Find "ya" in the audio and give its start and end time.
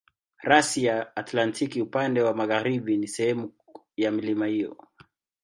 0.85-1.11, 3.97-4.11